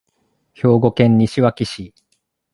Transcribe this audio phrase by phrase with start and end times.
[0.55, 1.93] 兵庫県西脇市